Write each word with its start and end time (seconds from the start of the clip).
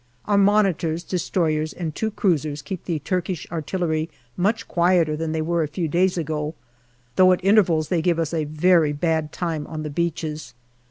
Our 0.25 0.35
Monitors, 0.39 1.03
destroyers, 1.03 1.73
and 1.73 1.93
two 1.93 2.09
cruisers 2.09 2.63
keep 2.63 2.85
the 2.85 2.97
Turkish 2.97 3.45
artillery 3.51 4.09
much 4.35 4.67
quieter 4.67 5.15
than 5.15 5.31
they 5.31 5.43
were 5.43 5.61
a 5.61 5.67
few 5.67 5.87
days 5.87 6.17
ago, 6.17 6.55
though 7.17 7.31
at 7.33 7.45
intervals 7.45 7.89
they 7.89 8.01
give 8.01 8.17
us 8.17 8.33
a 8.33 8.45
very 8.45 8.93
bad 8.93 9.31
time 9.31 9.67
on 9.67 9.83
the 9.83 9.91
beaches. 9.91 10.55